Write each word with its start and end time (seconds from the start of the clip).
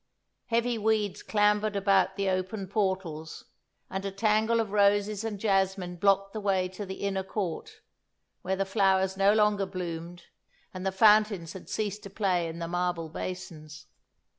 Heavy 0.47 0.79
weeds 0.79 1.21
clambered 1.21 1.75
about 1.75 2.15
the 2.15 2.27
open 2.27 2.65
portals 2.65 3.45
and 3.87 4.03
a 4.03 4.09
tangle 4.09 4.59
of 4.59 4.71
roses 4.71 5.23
and 5.23 5.39
jasmine 5.39 5.95
blocked 5.95 6.33
the 6.33 6.41
way 6.41 6.67
to 6.69 6.87
the 6.87 7.01
inner 7.03 7.21
court, 7.21 7.81
where 8.41 8.55
the 8.55 8.65
flowers 8.65 9.15
no 9.15 9.31
longer 9.31 9.67
bloomed 9.67 10.23
and 10.73 10.83
the 10.87 10.91
fountains 10.91 11.53
had 11.53 11.69
ceased 11.69 12.01
to 12.01 12.09
play 12.09 12.47
in 12.47 12.57
the 12.57 12.67
marble 12.67 13.09
basins. 13.09 13.85